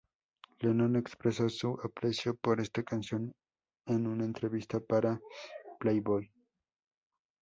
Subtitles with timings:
[0.63, 3.31] Lennon expreso su aprecio por esta canción
[3.85, 5.21] en una entrevista para
[5.79, 6.27] "Playboy".